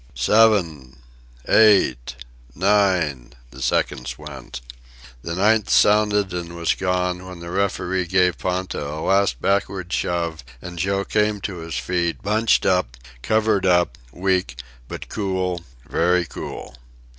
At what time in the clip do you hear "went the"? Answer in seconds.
4.17-5.35